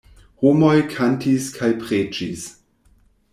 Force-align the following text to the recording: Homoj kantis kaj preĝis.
Homoj 0.45 0.71
kantis 0.93 1.51
kaj 1.59 1.69
preĝis. 1.85 2.49